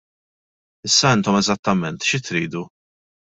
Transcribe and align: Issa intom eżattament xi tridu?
Issa 0.89 1.11
intom 1.17 1.37
eżattament 1.41 2.07
xi 2.13 2.21
tridu? 2.29 2.63